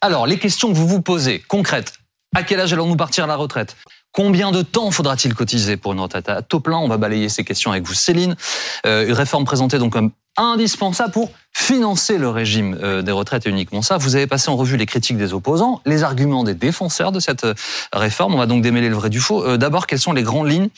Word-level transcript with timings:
Alors, 0.00 0.28
les 0.28 0.38
questions 0.38 0.72
que 0.72 0.76
vous 0.76 0.86
vous 0.86 1.02
posez, 1.02 1.40
concrètes. 1.40 1.94
À 2.34 2.44
quel 2.44 2.60
âge 2.60 2.72
allons-nous 2.72 2.96
partir 2.96 3.24
à 3.24 3.26
la 3.26 3.34
retraite? 3.34 3.76
Combien 4.12 4.52
de 4.52 4.62
temps 4.62 4.90
faudra-t-il 4.92 5.34
cotiser 5.34 5.76
pour 5.76 5.92
une 5.92 6.00
retraite? 6.00 6.28
À 6.28 6.40
taux 6.42 6.60
plein 6.60 6.76
On 6.78 6.86
va 6.86 6.98
balayer 6.98 7.28
ces 7.28 7.42
questions 7.42 7.72
avec 7.72 7.84
vous, 7.84 7.94
Céline. 7.94 8.36
Euh, 8.86 9.06
une 9.06 9.12
réforme 9.12 9.44
présentée 9.44 9.78
donc 9.78 9.92
comme 9.92 10.12
indispensable 10.38 11.12
pour 11.12 11.30
financer 11.58 12.18
le 12.18 12.28
régime 12.28 12.78
euh, 12.82 13.02
des 13.02 13.10
retraites 13.10 13.46
et 13.46 13.50
uniquement 13.50 13.82
ça. 13.82 13.96
Vous 13.96 14.14
avez 14.14 14.26
passé 14.28 14.48
en 14.48 14.56
revue 14.56 14.76
les 14.76 14.86
critiques 14.86 15.16
des 15.16 15.34
opposants, 15.34 15.82
les 15.86 16.04
arguments 16.04 16.44
des 16.44 16.54
défenseurs 16.54 17.10
de 17.10 17.18
cette 17.18 17.44
euh, 17.44 17.54
réforme. 17.92 18.34
On 18.34 18.38
va 18.38 18.46
donc 18.46 18.62
démêler 18.62 18.88
le 18.88 18.94
vrai 18.94 19.10
du 19.10 19.18
faux. 19.18 19.44
Euh, 19.44 19.56
d'abord, 19.56 19.88
quelles 19.88 19.98
sont 19.98 20.12
les 20.12 20.22
grandes 20.22 20.48
lignes 20.48 20.68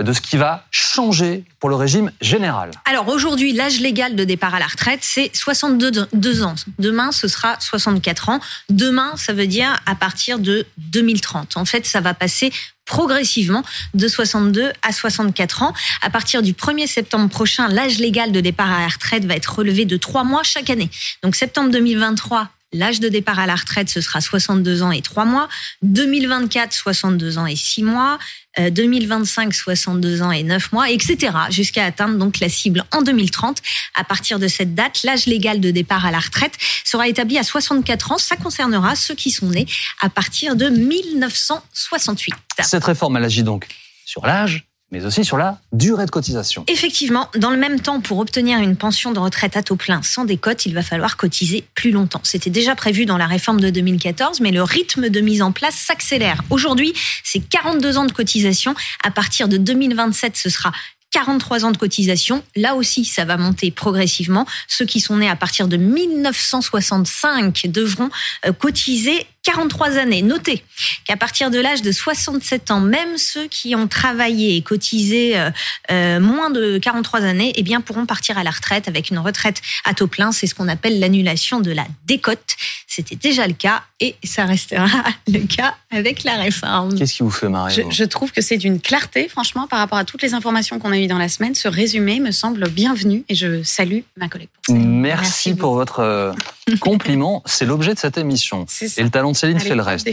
de 0.00 0.12
ce 0.12 0.20
qui 0.22 0.38
va 0.38 0.64
changer 0.70 1.44
pour 1.60 1.68
le 1.68 1.76
régime 1.76 2.10
général? 2.22 2.70
Alors 2.86 3.08
aujourd'hui, 3.08 3.52
l'âge 3.52 3.78
légal 3.80 4.16
de 4.16 4.24
départ 4.24 4.54
à 4.54 4.58
la 4.58 4.66
retraite, 4.66 5.00
c'est 5.02 5.30
62 5.34 6.42
ans. 6.42 6.54
Demain, 6.78 7.12
ce 7.12 7.28
sera 7.28 7.56
64 7.60 8.30
ans. 8.30 8.40
Demain, 8.70 9.12
ça 9.16 9.34
veut 9.34 9.46
dire 9.46 9.80
à 9.84 9.94
partir 9.94 10.38
de 10.38 10.66
2030. 10.78 11.56
En 11.58 11.66
fait, 11.66 11.86
ça 11.86 12.00
va 12.00 12.14
passer 12.14 12.52
progressivement 12.84 13.62
de 13.94 14.08
62 14.08 14.72
à 14.82 14.92
64 14.92 15.62
ans. 15.62 15.72
À 16.02 16.10
partir 16.10 16.42
du 16.42 16.52
1er 16.52 16.86
septembre 16.86 17.28
prochain, 17.28 17.68
l'âge 17.68 17.98
légal 17.98 18.32
de 18.32 18.40
départ 18.40 18.70
à 18.70 18.80
la 18.80 18.88
retraite 18.88 19.24
va 19.24 19.34
être 19.34 19.54
relevé 19.58 19.84
de 19.84 19.96
3 19.96 20.24
mois 20.24 20.42
chaque 20.42 20.70
année. 20.70 20.90
Donc 21.22 21.34
septembre 21.34 21.70
2023, 21.70 22.48
L'âge 22.72 23.00
de 23.00 23.08
départ 23.08 23.38
à 23.38 23.46
la 23.46 23.54
retraite, 23.54 23.90
ce 23.90 24.00
sera 24.00 24.20
62 24.20 24.82
ans 24.82 24.92
et 24.92 25.02
3 25.02 25.24
mois. 25.24 25.48
2024, 25.82 26.72
62 26.72 27.38
ans 27.38 27.46
et 27.46 27.56
6 27.56 27.82
mois. 27.82 28.18
2025, 28.58 29.48
euh, 29.48 29.50
62 29.52 30.22
ans 30.22 30.30
et 30.30 30.42
9 30.42 30.72
mois, 30.72 30.90
etc. 30.90 31.32
Jusqu'à 31.50 31.84
atteindre 31.84 32.18
donc 32.18 32.40
la 32.40 32.48
cible 32.48 32.84
en 32.92 33.02
2030. 33.02 33.58
À 33.94 34.04
partir 34.04 34.38
de 34.38 34.48
cette 34.48 34.74
date, 34.74 35.02
l'âge 35.04 35.26
légal 35.26 35.60
de 35.60 35.70
départ 35.70 36.04
à 36.04 36.10
la 36.10 36.20
retraite 36.20 36.54
sera 36.84 37.08
établi 37.08 37.38
à 37.38 37.44
64 37.44 38.12
ans. 38.12 38.18
Ça 38.18 38.36
concernera 38.36 38.94
ceux 38.96 39.14
qui 39.14 39.30
sont 39.30 39.48
nés 39.48 39.66
à 40.00 40.08
partir 40.08 40.56
de 40.56 40.68
1968. 40.68 42.34
Cette 42.60 42.84
réforme, 42.84 43.16
elle 43.16 43.24
agit 43.24 43.42
donc 43.42 43.66
sur 44.04 44.26
l'âge, 44.26 44.66
mais 44.92 45.06
aussi 45.06 45.24
sur 45.24 45.38
la 45.38 45.58
durée 45.72 46.04
de 46.04 46.10
cotisation. 46.10 46.64
Effectivement, 46.68 47.28
dans 47.36 47.50
le 47.50 47.56
même 47.56 47.80
temps, 47.80 48.00
pour 48.00 48.18
obtenir 48.18 48.60
une 48.60 48.76
pension 48.76 49.10
de 49.10 49.18
retraite 49.18 49.56
à 49.56 49.62
taux 49.62 49.76
plein 49.76 50.02
sans 50.02 50.26
décote, 50.26 50.66
il 50.66 50.74
va 50.74 50.82
falloir 50.82 51.16
cotiser 51.16 51.64
plus 51.74 51.90
longtemps. 51.90 52.20
C'était 52.22 52.50
déjà 52.50 52.76
prévu 52.76 53.06
dans 53.06 53.16
la 53.16 53.26
réforme 53.26 53.60
de 53.60 53.70
2014, 53.70 54.40
mais 54.40 54.50
le 54.50 54.62
rythme 54.62 55.08
de 55.08 55.20
mise 55.20 55.40
en 55.42 55.50
place 55.50 55.74
s'accélère. 55.74 56.42
Aujourd'hui, 56.50 56.92
c'est 57.24 57.40
42 57.40 57.96
ans 57.96 58.04
de 58.04 58.12
cotisation. 58.12 58.74
À 59.02 59.10
partir 59.10 59.48
de 59.48 59.56
2027, 59.56 60.36
ce 60.36 60.50
sera 60.50 60.72
43 61.12 61.64
ans 61.64 61.70
de 61.70 61.76
cotisation. 61.76 62.42
Là 62.56 62.74
aussi, 62.74 63.04
ça 63.04 63.24
va 63.24 63.36
monter 63.36 63.70
progressivement. 63.70 64.46
Ceux 64.66 64.86
qui 64.86 65.00
sont 65.00 65.18
nés 65.18 65.28
à 65.28 65.36
partir 65.36 65.68
de 65.68 65.76
1965 65.76 67.66
devront 67.66 68.10
euh, 68.46 68.52
cotiser 68.52 69.26
43 69.44 69.98
années. 69.98 70.22
Notez 70.22 70.64
qu'à 71.04 71.16
partir 71.16 71.50
de 71.50 71.58
l'âge 71.58 71.82
de 71.82 71.92
67 71.92 72.70
ans, 72.70 72.80
même 72.80 73.18
ceux 73.18 73.46
qui 73.48 73.74
ont 73.74 73.88
travaillé 73.88 74.56
et 74.56 74.62
cotisé 74.62 75.38
euh, 75.38 75.50
euh, 75.90 76.20
moins 76.20 76.50
de 76.50 76.78
43 76.78 77.22
années, 77.22 77.52
eh 77.56 77.62
bien, 77.62 77.80
pourront 77.80 78.06
partir 78.06 78.38
à 78.38 78.44
la 78.44 78.50
retraite 78.50 78.88
avec 78.88 79.10
une 79.10 79.18
retraite 79.18 79.60
à 79.84 79.94
taux 79.94 80.06
plein. 80.06 80.32
C'est 80.32 80.46
ce 80.46 80.54
qu'on 80.54 80.68
appelle 80.68 81.00
l'annulation 81.00 81.60
de 81.60 81.72
la 81.72 81.86
décote. 82.06 82.56
C'était 82.94 83.16
déjà 83.16 83.46
le 83.46 83.54
cas 83.54 83.84
et 84.00 84.16
ça 84.22 84.44
restera 84.44 84.86
le 85.26 85.38
cas 85.46 85.76
avec 85.90 86.24
la 86.24 86.36
réforme. 86.36 86.94
Qu'est-ce 86.94 87.14
qui 87.14 87.22
vous 87.22 87.30
fait 87.30 87.48
marrer 87.48 87.72
je, 87.72 87.80
je, 87.88 88.04
trouve 88.04 88.32
que 88.32 88.42
c'est 88.42 88.58
d'une 88.58 88.82
clarté, 88.82 89.30
franchement, 89.30 89.66
par 89.66 89.78
rapport 89.78 89.96
à 89.96 90.04
toutes 90.04 90.20
les 90.20 90.34
informations 90.34 90.78
qu'on 90.78 90.92
a 90.92 90.98
eues 90.98 91.06
dans 91.06 91.16
la 91.16 91.30
semaine. 91.30 91.54
Ce 91.54 91.68
résumé 91.68 92.20
me 92.20 92.32
semble 92.32 92.68
bienvenu 92.68 93.24
et 93.30 93.34
je 93.34 93.62
salue 93.62 94.00
ma 94.18 94.28
collègue. 94.28 94.50
Pour 94.66 94.74
Merci, 94.74 94.90
Merci, 94.92 95.54
pour 95.54 95.72
votre 95.72 96.00
euh, 96.00 96.34
compliment. 96.80 97.42
C'est 97.46 97.64
l'objet 97.64 97.94
de 97.94 97.98
cette 97.98 98.18
émission. 98.18 98.66
Et 98.98 99.02
le 99.02 99.08
talent 99.08 99.32
de 99.32 99.36
Céline 99.36 99.58
fait 99.58 99.74
le 99.74 99.80
reste. 99.80 100.06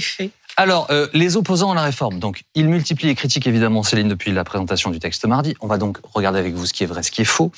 Alors, 0.57 0.87
euh, 0.89 1.07
les 1.13 1.37
opposants 1.37 1.71
à 1.71 1.75
la 1.75 1.83
réforme, 1.83 2.19
donc, 2.19 2.43
ils 2.53 2.67
multiplient 2.67 3.07
les 3.07 3.15
critiques, 3.15 3.47
évidemment, 3.47 3.83
Céline, 3.83 4.09
depuis 4.09 4.31
la 4.31 4.43
présentation 4.43 4.89
du 4.89 4.99
texte 4.99 5.25
mardi. 5.25 5.55
On 5.61 5.67
va 5.67 5.77
donc 5.77 5.99
regarder 6.13 6.39
avec 6.39 6.53
vous 6.53 6.65
ce 6.65 6.73
qui 6.73 6.83
est 6.83 6.87
vrai, 6.87 7.01
ce 7.03 7.11
qui 7.11 7.21
est 7.21 7.25
faux. 7.25 7.51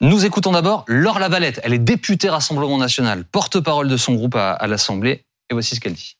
Nous 0.00 0.24
écoutons 0.24 0.52
d'abord 0.52 0.84
Laure 0.86 1.18
Lavalette. 1.18 1.60
Elle 1.64 1.72
est 1.72 1.78
députée 1.78 2.28
Rassemblement 2.28 2.78
National, 2.78 3.24
porte-parole 3.24 3.88
de 3.88 3.96
son 3.96 4.14
groupe 4.14 4.36
à, 4.36 4.52
à 4.52 4.66
l'Assemblée. 4.66 5.24
Et 5.50 5.54
voici 5.54 5.74
ce 5.74 5.80
qu'elle 5.80 5.94
dit 5.94 6.16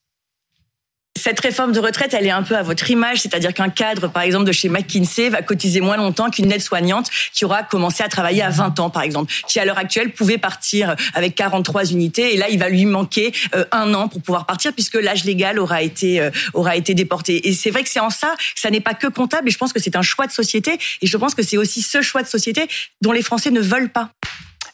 cette 1.16 1.40
réforme 1.40 1.72
de 1.72 1.80
retraite, 1.80 2.12
elle 2.12 2.26
est 2.26 2.30
un 2.30 2.42
peu 2.42 2.56
à 2.56 2.62
votre 2.62 2.90
image, 2.90 3.20
c'est-à-dire 3.20 3.54
qu'un 3.54 3.70
cadre, 3.70 4.08
par 4.08 4.22
exemple, 4.22 4.44
de 4.44 4.52
chez 4.52 4.68
McKinsey 4.68 5.28
va 5.28 5.42
cotiser 5.42 5.80
moins 5.80 5.96
longtemps 5.96 6.28
qu'une 6.28 6.50
aide-soignante 6.50 7.08
qui 7.32 7.44
aura 7.44 7.62
commencé 7.62 8.02
à 8.02 8.08
travailler 8.08 8.42
à 8.42 8.50
20 8.50 8.80
ans, 8.80 8.90
par 8.90 9.02
exemple, 9.02 9.32
qui 9.48 9.60
à 9.60 9.64
l'heure 9.64 9.78
actuelle 9.78 10.12
pouvait 10.12 10.38
partir 10.38 10.96
avec 11.14 11.34
43 11.34 11.92
unités, 11.92 12.34
et 12.34 12.36
là, 12.36 12.48
il 12.50 12.58
va 12.58 12.68
lui 12.68 12.84
manquer 12.84 13.32
euh, 13.54 13.64
un 13.70 13.94
an 13.94 14.08
pour 14.08 14.20
pouvoir 14.22 14.44
partir 14.44 14.72
puisque 14.72 14.96
l'âge 14.96 15.24
légal 15.24 15.58
aura 15.58 15.82
été 15.82 16.20
euh, 16.20 16.30
aura 16.52 16.76
été 16.76 16.94
déporté. 16.94 17.48
Et 17.48 17.54
c'est 17.54 17.70
vrai 17.70 17.84
que 17.84 17.88
c'est 17.88 18.00
en 18.00 18.10
ça 18.10 18.34
ça 18.56 18.70
n'est 18.70 18.80
pas 18.80 18.94
que 18.94 19.06
comptable, 19.06 19.48
et 19.48 19.50
je 19.50 19.58
pense 19.58 19.72
que 19.72 19.80
c'est 19.80 19.96
un 19.96 20.02
choix 20.02 20.26
de 20.26 20.32
société, 20.32 20.78
et 21.00 21.06
je 21.06 21.16
pense 21.16 21.34
que 21.34 21.42
c'est 21.42 21.56
aussi 21.56 21.80
ce 21.80 22.02
choix 22.02 22.22
de 22.22 22.28
société 22.28 22.66
dont 23.00 23.12
les 23.12 23.22
Français 23.22 23.50
ne 23.50 23.60
veulent 23.60 23.90
pas. 23.90 24.10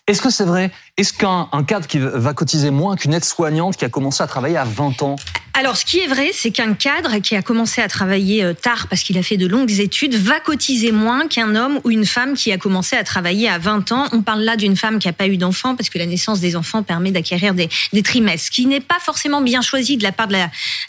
Est-ce 0.06 0.22
que 0.22 0.30
c'est 0.30 0.44
vrai? 0.44 0.72
Est-ce 0.96 1.12
qu'un 1.12 1.46
cadre 1.64 1.86
qui 1.86 1.98
va 2.00 2.32
cotiser 2.32 2.70
moins 2.70 2.96
qu'une 2.96 3.14
aide-soignante 3.14 3.76
qui 3.76 3.84
a 3.84 3.88
commencé 3.88 4.22
à 4.22 4.26
travailler 4.26 4.56
à 4.56 4.64
20 4.64 5.02
ans 5.02 5.16
alors, 5.60 5.76
ce 5.76 5.84
qui 5.84 5.98
est 5.98 6.06
vrai, 6.06 6.30
c'est 6.32 6.52
qu'un 6.52 6.72
cadre 6.72 7.18
qui 7.18 7.36
a 7.36 7.42
commencé 7.42 7.82
à 7.82 7.88
travailler 7.88 8.42
euh, 8.42 8.54
tard 8.54 8.86
parce 8.88 9.02
qu'il 9.02 9.18
a 9.18 9.22
fait 9.22 9.36
de 9.36 9.46
longues 9.46 9.78
études 9.78 10.14
va 10.14 10.40
cotiser 10.40 10.90
moins 10.90 11.28
qu'un 11.28 11.54
homme 11.54 11.80
ou 11.84 11.90
une 11.90 12.06
femme 12.06 12.32
qui 12.32 12.50
a 12.50 12.56
commencé 12.56 12.96
à 12.96 13.04
travailler 13.04 13.46
à 13.46 13.58
20 13.58 13.92
ans. 13.92 14.08
On 14.12 14.22
parle 14.22 14.40
là 14.40 14.56
d'une 14.56 14.74
femme 14.74 14.98
qui 14.98 15.06
n'a 15.06 15.12
pas 15.12 15.26
eu 15.26 15.36
d'enfant 15.36 15.76
parce 15.76 15.90
que 15.90 15.98
la 15.98 16.06
naissance 16.06 16.40
des 16.40 16.56
enfants 16.56 16.82
permet 16.82 17.10
d'acquérir 17.10 17.52
des, 17.52 17.68
des, 17.92 18.02
trimestres. 18.02 18.46
Ce 18.46 18.50
qui 18.50 18.64
n'est 18.64 18.80
pas 18.80 18.98
forcément 19.00 19.42
bien 19.42 19.60
choisi 19.60 19.98
de 19.98 20.02
la 20.02 20.12
part 20.12 20.28
de 20.28 20.36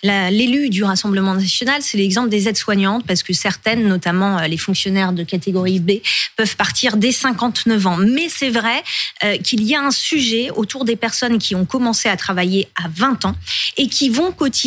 l'élu 0.03 0.69
du 0.69 0.85
Rassemblement 0.85 1.33
national, 1.33 1.81
c'est 1.81 1.97
l'exemple 1.97 2.29
des 2.29 2.47
aides-soignantes 2.47 3.05
parce 3.05 3.23
que 3.23 3.33
certaines, 3.33 3.85
notamment 3.85 4.39
euh, 4.39 4.47
les 4.47 4.55
fonctionnaires 4.55 5.11
de 5.11 5.23
catégorie 5.23 5.81
B, 5.81 5.95
peuvent 6.37 6.55
partir 6.55 6.95
dès 6.95 7.11
59 7.11 7.87
ans. 7.87 7.97
Mais 7.97 8.29
c'est 8.29 8.49
vrai 8.49 8.81
euh, 9.25 9.35
qu'il 9.39 9.63
y 9.63 9.75
a 9.75 9.81
un 9.81 9.91
sujet 9.91 10.49
autour 10.55 10.85
des 10.85 10.95
personnes 10.95 11.39
qui 11.39 11.55
ont 11.55 11.65
commencé 11.65 12.07
à 12.07 12.15
travailler 12.15 12.69
à 12.81 12.87
20 12.87 13.25
ans 13.25 13.35
et 13.75 13.89
qui 13.89 14.07
vont 14.07 14.31
cotiser 14.31 14.60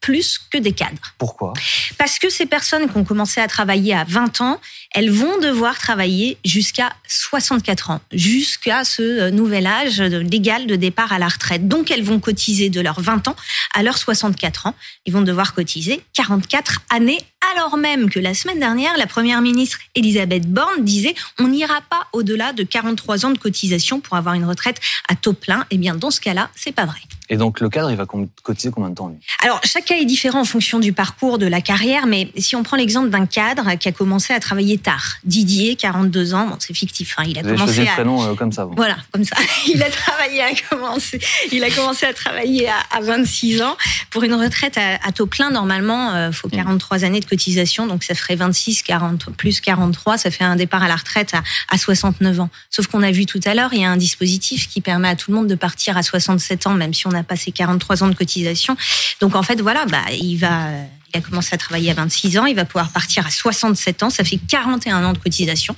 plus 0.00 0.38
que 0.50 0.58
des 0.58 0.72
cadres. 0.72 1.14
Pourquoi? 1.18 1.52
Parce 1.98 2.18
que 2.18 2.30
ces 2.30 2.46
personnes 2.46 2.90
qui 2.90 2.96
ont 2.96 3.04
commencé 3.04 3.40
à 3.40 3.48
travailler 3.48 3.94
à 3.94 4.04
20 4.04 4.40
ans, 4.40 4.60
elles 4.94 5.10
vont 5.10 5.38
devoir 5.38 5.78
travailler 5.78 6.38
jusqu'à 6.44 6.92
64 7.08 7.90
ans, 7.90 8.00
jusqu'à 8.12 8.84
ce 8.84 9.02
euh, 9.02 9.30
nouvel 9.30 9.66
âge 9.66 10.00
légal 10.00 10.66
de 10.66 10.76
départ 10.76 11.12
à 11.12 11.18
la 11.18 11.28
retraite. 11.28 11.68
Donc 11.68 11.90
elles 11.90 12.02
vont 12.02 12.20
cotiser 12.20 12.70
de 12.70 12.80
leurs 12.80 13.00
20 13.00 13.28
ans 13.28 13.36
à 13.74 13.82
leurs 13.82 13.98
64 13.98 14.66
ans. 14.66 14.74
Ils 15.06 15.12
vont 15.12 15.22
devoir 15.22 15.54
cotiser 15.54 16.00
44 16.14 16.80
années 16.90 17.20
alors 17.54 17.76
même 17.76 18.10
que 18.10 18.20
la 18.20 18.34
semaine 18.34 18.60
dernière, 18.60 18.96
la 18.98 19.06
première 19.06 19.40
ministre 19.40 19.78
Elisabeth 19.94 20.46
Borne 20.46 20.84
disait 20.84 21.14
on 21.38 21.48
n'ira 21.48 21.80
pas 21.80 22.06
au-delà 22.12 22.52
de 22.52 22.62
43 22.62 23.24
ans 23.24 23.30
de 23.30 23.38
cotisation 23.38 24.00
pour 24.00 24.16
avoir 24.16 24.34
une 24.34 24.44
retraite 24.44 24.80
à 25.08 25.14
taux 25.14 25.32
plein. 25.32 25.64
Eh 25.70 25.78
bien, 25.78 25.94
dans 25.94 26.10
ce 26.10 26.20
cas-là, 26.20 26.50
c'est 26.54 26.72
pas 26.72 26.84
vrai. 26.84 27.00
Et 27.32 27.36
donc 27.36 27.60
le 27.60 27.68
cadre, 27.68 27.90
il 27.92 27.96
va 27.96 28.06
cotiser 28.42 28.72
combien 28.72 28.90
de 28.90 28.96
temps 28.96 29.08
lui? 29.08 29.16
Alors 29.40 29.60
chaque 29.64 29.84
cas 29.84 29.94
est 29.94 30.04
différent 30.04 30.40
en 30.40 30.44
fonction 30.44 30.80
du 30.80 30.92
parcours 30.92 31.38
de 31.38 31.46
la 31.46 31.60
carrière, 31.60 32.06
mais 32.06 32.30
si 32.36 32.56
on 32.56 32.64
prend 32.64 32.76
l'exemple 32.76 33.08
d'un 33.08 33.24
cadre 33.24 33.76
qui 33.76 33.88
a 33.88 33.92
commencé 33.92 34.32
à 34.32 34.40
travailler 34.40 34.78
tard, 34.78 35.14
Didier, 35.22 35.76
42 35.76 36.34
ans, 36.34 36.48
bon 36.48 36.56
c'est 36.58 36.74
fictif, 36.74 37.14
hein, 37.16 37.22
il 37.28 37.38
a 37.38 37.42
Vous 37.42 37.50
commencé 37.50 37.74
choisi 37.74 37.80
à 37.82 37.84
le 37.84 37.90
prénom 37.94 38.24
euh, 38.24 38.34
comme 38.34 38.50
ça. 38.50 38.64
Bon. 38.64 38.74
voilà 38.74 38.96
comme 39.12 39.24
ça, 39.24 39.36
il 39.68 39.80
a 39.80 39.88
travaillé 39.88 40.42
à 40.42 40.50
commencer, 40.68 41.20
il 41.52 41.62
a 41.62 41.70
commencé 41.70 42.04
à 42.04 42.12
travailler 42.12 42.68
à, 42.68 42.78
à 42.90 43.00
26 43.00 43.62
ans 43.62 43.76
pour 44.10 44.24
une 44.24 44.34
retraite 44.34 44.76
à, 44.76 44.98
à 45.06 45.12
taux 45.12 45.26
plein. 45.26 45.50
Normalement, 45.50 46.12
euh, 46.14 46.32
faut 46.32 46.48
43 46.48 47.04
années 47.04 47.20
de 47.20 47.26
cotisation, 47.26 47.86
donc 47.86 48.02
ça 48.02 48.16
ferait 48.16 48.34
26, 48.34 48.82
40 48.82 49.30
plus 49.36 49.60
43, 49.60 50.18
ça 50.18 50.32
fait 50.32 50.42
un 50.42 50.56
départ 50.56 50.82
à 50.82 50.88
la 50.88 50.96
retraite 50.96 51.32
à, 51.34 51.44
à 51.68 51.78
69 51.78 52.40
ans. 52.40 52.50
Sauf 52.70 52.88
qu'on 52.88 53.04
a 53.04 53.12
vu 53.12 53.24
tout 53.24 53.40
à 53.44 53.54
l'heure, 53.54 53.72
il 53.72 53.82
y 53.82 53.84
a 53.84 53.90
un 53.90 53.96
dispositif 53.96 54.68
qui 54.68 54.80
permet 54.80 55.08
à 55.08 55.14
tout 55.14 55.30
le 55.30 55.36
monde 55.36 55.46
de 55.46 55.54
partir 55.54 55.96
à 55.96 56.02
67 56.02 56.66
ans, 56.66 56.74
même 56.74 56.92
si 56.92 57.06
on 57.06 57.10
n'a 57.10 57.19
pas 57.24 57.36
ces 57.36 57.52
43 57.52 58.02
ans 58.02 58.08
de 58.08 58.14
cotisation. 58.14 58.76
Donc 59.20 59.34
en 59.34 59.42
fait, 59.42 59.60
voilà, 59.60 59.84
bah, 59.86 60.02
il 60.12 60.36
va, 60.36 60.68
il 61.14 61.18
a 61.18 61.20
commencé 61.20 61.54
à 61.54 61.58
travailler 61.58 61.90
à 61.90 61.94
26 61.94 62.38
ans, 62.38 62.46
il 62.46 62.56
va 62.56 62.64
pouvoir 62.64 62.90
partir 62.90 63.26
à 63.26 63.30
67 63.30 64.02
ans, 64.02 64.10
ça 64.10 64.24
fait 64.24 64.38
41 64.48 65.04
ans 65.04 65.12
de 65.12 65.18
cotisation. 65.18 65.74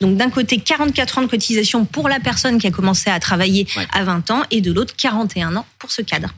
Donc 0.00 0.16
d'un 0.16 0.28
côté, 0.30 0.58
44 0.58 1.18
ans 1.18 1.22
de 1.22 1.26
cotisation 1.28 1.84
pour 1.84 2.08
la 2.08 2.20
personne 2.20 2.58
qui 2.58 2.66
a 2.66 2.70
commencé 2.70 3.10
à 3.10 3.20
travailler 3.20 3.66
Ouais. 3.76 3.86
à 3.92 4.04
20 4.04 4.30
ans, 4.30 4.42
et 4.50 4.60
de 4.60 4.72
l'autre, 4.72 4.94
41 4.96 5.56
ans 5.56 5.66
pour 5.78 5.90
ce 5.92 6.02
cadre. 6.02 6.34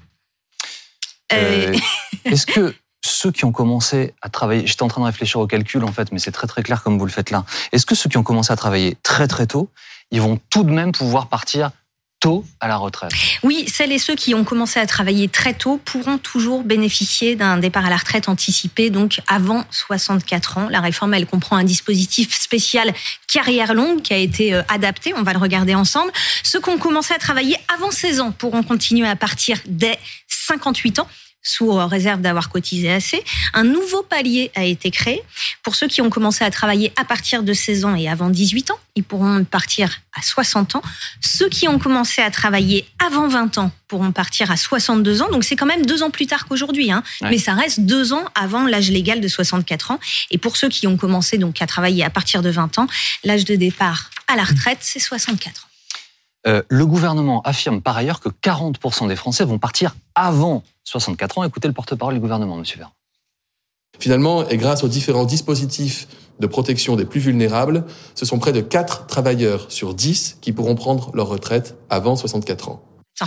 Euh, 1.33 1.73
Euh, 1.73 1.79
Est-ce 2.25 2.47
que 2.47 2.75
ceux 3.05 3.31
qui 3.33 3.45
ont 3.45 3.53
commencé 3.53 4.15
à 4.23 4.29
travailler, 4.29 4.67
j'étais 4.67 4.83
en 4.83 4.89
train 4.89 5.01
de 5.01 5.07
réfléchir 5.07 5.41
au 5.41 5.47
calcul 5.47 5.85
en 5.85 5.93
fait, 5.93 6.11
mais 6.13 6.19
c'est 6.19 6.33
très 6.33 6.47
très 6.47 6.63
clair 6.63 6.83
comme 6.83 6.99
vous 6.99 7.07
le 7.07 7.11
faites 7.13 7.31
là. 7.31 7.45
Est-ce 7.73 7.87
que 7.87 7.95
ceux 7.95 8.09
qui 8.09 8.17
ont 8.17 8.23
commencé 8.23 8.53
à 8.53 8.57
travailler 8.57 8.97
très 9.03 9.27
très 9.29 9.47
tôt, 9.47 9.71
ils 10.11 10.21
vont 10.21 10.39
tout 10.51 10.65
de 10.65 10.71
même 10.71 10.93
pouvoir 10.93 11.29
partir 11.29 11.71
tôt 12.21 12.45
à 12.61 12.69
la 12.69 12.77
retraite. 12.77 13.13
Oui, 13.43 13.67
celles 13.69 13.93
et 13.93 13.99
ceux 13.99 14.15
qui 14.15 14.35
ont 14.35 14.45
commencé 14.45 14.81
à 14.81 14.87
travailler 14.87 15.29
très 15.29 15.55
tôt 15.55 15.81
pourront 15.85 16.19
toujours 16.19 16.63
bénéficier 16.63 17.37
d'un 17.37 17.59
départ 17.59 17.87
à 17.87 17.91
la 17.91 17.97
retraite 17.97 18.29
anticipé, 18.29 18.91
donc 18.91 19.21
avant 19.27 19.65
64 19.71 20.59
ans. 20.59 20.69
La 20.71 20.81
réforme, 20.81 21.15
elle 21.15 21.27
comprend 21.27 21.57
un 21.57 21.65
dispositif 21.65 22.39
spécial 22.39 22.93
carrière 23.33 23.75
longue 23.75 24.03
qui 24.03 24.15
a 24.15 24.19
été 24.19 24.55
euh, 24.55 24.63
adapté. 24.69 25.13
On 25.17 25.23
va 25.23 25.33
le 25.33 25.39
regarder 25.39 25.75
ensemble. 25.75 26.11
Ceux 26.43 26.61
qui 26.61 26.71
ont 26.71 26.79
commencé 26.79 27.13
à 27.13 27.19
travailler 27.19 27.57
avant 27.75 27.91
16 27.91 28.21
ans 28.21 28.33
pourront 28.33 28.63
continuer 28.63 29.09
à 29.09 29.17
partir 29.17 29.59
dès 29.67 29.99
58 30.29 31.01
ans 31.01 31.09
sous 31.43 31.73
réserve 31.73 32.21
d'avoir 32.21 32.49
cotisé 32.49 32.93
assez. 32.93 33.23
Un 33.55 33.63
nouveau 33.63 34.03
palier 34.03 34.51
a 34.57 34.65
été 34.65 34.91
créé. 34.91 35.23
Pour 35.63 35.77
ceux 35.77 35.87
qui 35.87 36.03
ont 36.03 36.11
commencé 36.11 36.45
à 36.45 36.51
travailler 36.51 36.93
à 36.97 37.05
partir 37.05 37.45
de 37.45 37.53
16 37.53 37.85
ans 37.85 37.95
et 37.95 38.09
avant 38.09 38.31
18 38.31 38.73
ans, 38.73 38.79
ils 38.97 39.05
pourront 39.05 39.45
partir 39.45 40.01
à 40.19 40.23
60 40.23 40.77
ans. 40.77 40.83
Ceux 41.21 41.49
qui 41.49 41.69
ont 41.69 41.79
commencé 41.79 42.23
à 42.23 42.31
travailler 42.31 42.89
avant 43.07 43.29
20 43.29 43.59
ans 43.59 43.71
pourront 43.89 44.11
partir 44.11 44.51
à 44.51 44.57
62 44.57 45.23
ans. 45.23 45.31
Donc 45.31 45.45
c'est 45.45 45.55
quand 45.55 45.67
même 45.67 45.85
deux 45.85 46.03
ans 46.03 46.11
plus 46.11 46.27
tard 46.27 46.47
qu'aujourd'hui, 46.47 46.91
hein. 46.91 47.03
mais 47.23 47.39
ça 47.39 47.55
reste 47.55 47.81
deux 47.81 48.13
ans 48.13 48.25
avant 48.35 48.67
l'âge 48.67 48.91
légal 48.91 49.21
de 49.21 49.29
64 49.29 49.93
ans. 49.93 50.01
Et 50.31 50.39
pour 50.39 50.57
ceux 50.57 50.69
qui 50.69 50.87
ont 50.87 50.97
commencé 50.97 51.39
donc 51.39 51.61
à 51.63 51.67
travailler 51.67 52.05
à 52.05 52.11
partir 52.11 52.43
de 52.43 52.51
20 52.51 52.79
ans, 52.79 52.87
l'âge 53.23 53.45
de 53.45 53.55
départ 53.55 54.11
à 54.29 54.37
la 54.37 54.45
retraite, 54.45 54.79
c'est 54.81 54.99
64 54.99 55.65
ans. 55.65 55.69
Euh, 56.47 56.63
le 56.69 56.87
gouvernement 56.87 57.43
affirme 57.43 57.83
par 57.83 57.97
ailleurs 57.97 58.21
que 58.21 58.29
40% 58.29 59.09
des 59.09 59.17
Français 59.17 59.45
vont 59.45 59.59
partir 59.59 59.95
avant 60.15 60.63
64 60.85 61.39
ans. 61.39 61.45
Écoutez 61.45 61.69
le 61.69 61.75
porte-parole 61.75 62.15
du 62.15 62.21
gouvernement, 62.21 62.57
Monsieur 62.57 62.79
Vert. 62.79 62.93
Finalement, 63.99 64.49
et 64.49 64.57
grâce 64.57 64.85
aux 64.85 64.89
différents 64.89 65.25
dispositifs 65.25 66.09
de 66.41 66.47
protection 66.47 66.97
des 66.97 67.05
plus 67.05 67.21
vulnérables, 67.21 67.85
ce 68.15 68.27
sont 68.27 68.39
près 68.39 68.53
de 68.53 68.61
4 68.61 69.07
travailleurs 69.07 69.67
sur 69.71 69.95
10 69.95 70.39
qui 70.41 70.53
pourront 70.53 70.75
prendre 70.75 71.11
leur 71.15 71.29
retraite 71.29 71.77
avant 71.89 72.17
64 72.17 72.69
ans. 72.69 72.83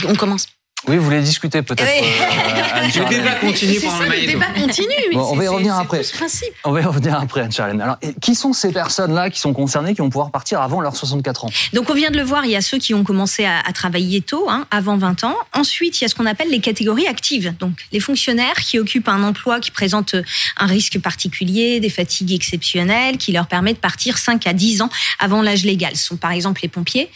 On 0.07 0.15
commence. 0.15 0.45
Oui, 0.87 0.97
vous 0.97 1.03
voulez 1.03 1.21
discuter 1.21 1.61
peut-être. 1.61 1.83
Euh, 1.83 2.81
le 3.03 3.09
débat 3.09 3.35
continue 3.35 3.79
pendant 3.79 3.99
le, 3.99 4.09
le 4.09 4.27
débat 4.27 4.45
continue. 4.47 4.87
Mais 5.09 5.17
on 5.17 5.35
va 5.35 5.43
y 5.43 5.47
revenir 5.47 5.75
après. 5.75 6.01
principe. 6.01 6.53
On 6.63 6.71
va 6.71 6.81
y 6.81 6.83
revenir 6.83 7.19
après, 7.19 7.41
Anne-Charlène. 7.41 7.81
Alors, 7.81 7.97
qui 8.21 8.33
sont 8.33 8.53
ces 8.53 8.71
personnes-là 8.71 9.29
qui 9.29 9.39
sont 9.39 9.53
concernées, 9.53 9.93
qui 9.93 10.01
vont 10.01 10.09
pouvoir 10.09 10.31
partir 10.31 10.61
avant 10.61 10.79
leurs 10.81 10.95
64 10.95 11.45
ans? 11.45 11.49
Donc, 11.73 11.89
on 11.89 11.93
vient 11.93 12.11
de 12.11 12.17
le 12.17 12.23
voir, 12.23 12.45
il 12.45 12.51
y 12.51 12.55
a 12.55 12.61
ceux 12.61 12.77
qui 12.77 12.93
ont 12.93 13.03
commencé 13.03 13.45
à, 13.45 13.59
à 13.59 13.73
travailler 13.73 14.21
tôt, 14.21 14.47
hein, 14.49 14.67
avant 14.71 14.97
20 14.97 15.25
ans. 15.25 15.35
Ensuite, 15.53 15.99
il 15.99 16.03
y 16.03 16.05
a 16.05 16.07
ce 16.07 16.15
qu'on 16.15 16.25
appelle 16.25 16.49
les 16.49 16.61
catégories 16.61 17.07
actives. 17.07 17.53
Donc, 17.59 17.85
les 17.91 17.99
fonctionnaires 17.99 18.55
qui 18.55 18.79
occupent 18.79 19.09
un 19.09 19.23
emploi 19.23 19.59
qui 19.59 19.71
présente 19.71 20.15
un 20.57 20.65
risque 20.65 20.99
particulier, 20.99 21.79
des 21.79 21.89
fatigues 21.89 22.33
exceptionnelles, 22.33 23.17
qui 23.17 23.31
leur 23.31 23.47
permet 23.47 23.73
de 23.73 23.79
partir 23.79 24.17
5 24.17 24.47
à 24.47 24.53
10 24.53 24.81
ans 24.81 24.89
avant 25.19 25.41
l'âge 25.41 25.63
légal. 25.65 25.95
Ce 25.95 26.05
sont 26.05 26.17
par 26.17 26.31
exemple 26.31 26.61
les 26.63 26.69
pompiers, 26.69 27.09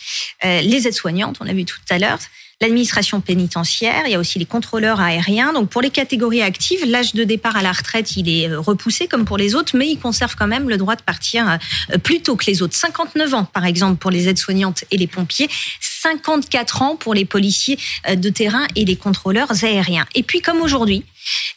euh, 0.44 0.62
les 0.62 0.88
aides-soignantes, 0.88 1.38
on 1.40 1.48
a 1.48 1.54
vu 1.54 1.66
tout 1.66 1.78
à 1.90 1.98
l'heure, 1.98 2.20
l'administration 2.64 3.20
pénitentiaire, 3.20 4.04
il 4.06 4.12
y 4.12 4.16
a 4.16 4.20
aussi 4.20 4.40
les 4.40 4.46
contrôleurs 4.46 5.02
aériens. 5.02 5.52
Donc 5.52 5.70
pour 5.70 5.82
les 5.82 5.90
catégories 5.90 6.42
actives, 6.42 6.86
l'âge 6.86 7.14
de 7.14 7.26
départ 7.26 7.58
à 7.58 7.62
la 7.62 7.74
retraite, 7.74 8.16
il 8.16 8.30
est 8.30 8.50
euh, 8.50 8.60
repoussé 8.60 9.08
comme 9.08 9.26
pour 9.26 9.38
les 9.38 9.54
autres, 9.54 9.76
mais 9.76 9.88
ils 9.90 10.00
conservent 10.00 10.36
quand 10.38 10.48
même 10.48 10.70
le 10.70 10.78
droit 10.78 10.96
de 10.96 11.02
partir 11.02 11.50
euh, 11.50 11.98
plus 11.98 12.22
tôt 12.22 12.38
que 12.38 12.46
les 12.46 12.62
autres. 12.62 12.76
59 12.76 13.34
ans, 13.34 13.44
par 13.44 13.66
exemple, 13.66 13.98
pour 13.98 14.12
les 14.12 14.30
aides-soignantes 14.30 14.86
et 14.92 14.98
les 14.98 15.08
pompiers. 15.08 15.50
54 15.82 16.82
ans 16.82 16.96
pour 16.96 17.14
les 17.14 17.26
policiers 17.26 17.78
euh, 18.10 18.16
de 18.16 18.30
terrain 18.30 18.66
et 18.76 18.86
les 18.86 18.96
contrôleurs 18.96 19.64
aériens. 19.64 20.06
Et 20.16 20.24
puis, 20.24 20.40
comme 20.40 20.62
aujourd'hui, 20.62 21.04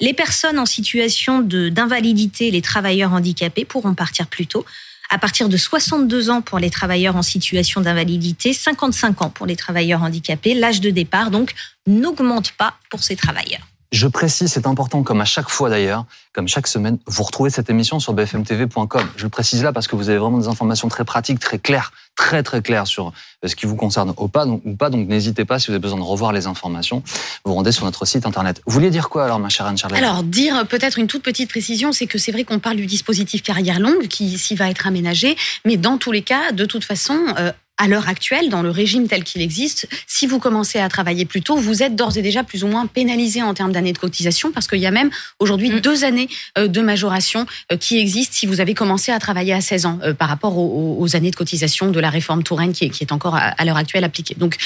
les 0.01 0.13
personnes 0.13 0.59
en 0.59 0.67
situation 0.67 1.41
d'invalidité, 1.41 2.51
les 2.51 2.63
travailleurs 2.63 3.13
handicapés 3.13 3.65
pourront 3.65 3.95
partir 3.95 4.27
plus 4.27 4.47
tôt 4.47 4.65
à 5.11 5.19
partir 5.19 5.49
de 5.49 5.57
62 5.57 6.31
ans 6.31 6.43
pour 6.43 6.59
les 6.59 6.71
travailleurs 6.71 7.17
en 7.17 7.23
situation 7.23 7.81
d'invalidité, 7.81 8.53
55 8.53 9.23
ans 9.23 9.31
pour 9.31 9.47
les 9.47 9.57
travailleurs 9.57 10.03
handicapés. 10.03 10.55
L'âge 10.55 10.81
de 10.81 10.91
départ, 10.91 11.31
donc, 11.31 11.55
n'augmente 11.87 12.53
pas 12.53 12.75
pour 12.91 13.03
ces 13.03 13.17
travailleurs. 13.17 13.67
Je 13.97 14.09
précise, 14.09 14.53
c'est 14.53 14.67
important, 14.67 15.03
comme 15.03 15.23
à 15.23 15.25
chaque 15.25 15.49
fois 15.49 15.71
d'ailleurs, 15.71 16.05
comme 16.35 16.49
chaque 16.49 16.67
semaine, 16.67 16.99
vous 17.07 17.23
retrouvez 17.23 17.49
cette 17.49 17.71
émission 17.71 17.99
sur 17.99 18.13
bfmtv.com. 18.13 19.09
Je 19.17 19.23
le 19.23 19.31
précise 19.31 19.63
là 19.63 19.73
parce 19.73 19.89
que 19.89 19.97
vous 19.97 20.11
avez 20.11 20.19
vraiment 20.19 20.37
des 20.37 20.49
informations 20.49 20.89
très 20.89 21.07
pratiques, 21.07 21.39
très 21.39 21.59
claires, 21.59 21.93
très 22.15 22.43
très 22.43 22.61
claires 22.61 22.87
sur 22.87 23.07
euh, 23.43 23.49
ce 23.49 23.57
qui 23.57 23.65
vous 23.65 23.75
concerne 23.75 24.13
ou 24.19 24.29
pas. 24.29 24.45
Donc, 24.45 24.77
pas, 24.77 24.91
donc 24.91 25.09
n'hésitez 25.09 25.47
pas 25.47 25.59
si 25.59 25.69
vous 25.69 25.73
avez 25.73 25.81
besoin 25.81 25.99
de 25.99 26.05
revoir 26.05 26.35
les 26.35 26.47
informations, 26.47 27.03
vous 27.47 27.55
rendez 27.55 27.73
sur 27.73 27.87
notre 27.87 28.05
site 28.05 28.27
internet. 28.27 28.61
Vous 28.67 28.75
vouliez 28.75 28.91
dire 28.91 29.09
quoi 29.09 29.25
alors, 29.25 29.39
ma 29.39 29.49
chère 29.49 29.65
Anne-Charlotte 29.65 29.99
Alors, 29.99 30.23
dire 30.23 30.67
peut-être 30.67 30.99
une 30.99 31.07
toute 31.07 31.23
petite 31.23 31.49
précision, 31.49 31.91
c'est 31.93 32.07
que 32.07 32.19
c'est 32.19 32.33
vrai 32.33 32.45
qu'on 32.45 32.59
parle 32.59 32.77
du 32.77 32.85
dispositif 32.85 33.43
carrière 33.43 33.81
longue 33.81 34.09
qui 34.09 34.27
ici 34.27 34.55
va 34.57 34.69
être 34.69 34.87
aménagé, 34.87 35.39
mais 35.65 35.79
dans 35.79 35.97
tous 35.97 36.13
les 36.13 36.21
cas, 36.21 36.53
de 36.53 36.67
toute 36.67 36.85
façon, 36.85 37.19
euh, 37.39 37.51
à 37.79 37.89
l'heure 37.89 38.09
actuelle, 38.09 38.49
dans 38.49 38.63
le 38.63 38.71
régime 38.71 39.07
tel 39.07 39.23
qu'il 39.23 39.43
existe, 39.43 39.89
si 40.07 40.27
vous 40.27 40.39
commencez 40.39 40.79
à 40.79 40.89
travailler 40.89 41.25
plus 41.25 41.43
tôt, 41.43 41.57
vous 41.57 41.83
êtes 41.83 41.95
d'ores 41.95 42.17
et 42.17 42.23
déjà 42.23 42.43
plus 42.43 42.65
ou 42.65 42.69
moins 42.69 42.87
pénalisé 42.87 43.43
en 43.43 43.53
termes 43.55 43.73
d'années 43.73 43.93
de 43.93 43.99
cotisation, 43.99 44.51
parce 44.51 44.67
qu'il 44.67 44.79
y 44.79 44.87
a 44.87 44.91
même 44.91 45.11
aujourd'hui 45.39 45.71
mm. 45.71 45.81
deux 45.81 46.05
années 46.05 46.29
euh, 46.57 46.69
de 46.69 46.81
majoration 46.81 47.47
euh, 47.71 47.77
qui 47.77 47.99
existent 47.99 48.35
si 48.35 48.47
vous 48.47 48.61
avez 48.61 48.75
commencé 48.75 49.13
à 49.13 49.19
travailler 49.19 49.53
à 49.53 49.61
16 49.61 49.87
ans, 49.87 49.99
euh, 50.03 50.15
par 50.15 50.29
rapport 50.29 50.57
aux, 50.57 51.17
années 51.17 51.31
de 51.31 51.37
cotisation 51.37 51.91
de 51.91 52.01
la 52.01 52.11
réforme 52.11 52.43
Touraine 52.43 52.73
qui 52.73 52.85
est, 52.85 53.13
encore 53.13 53.37
à, 53.37 53.65
l'heure 53.65 53.77
actuelle 53.77 54.05
appliquée. 54.05 54.35
Donc, 54.37 54.57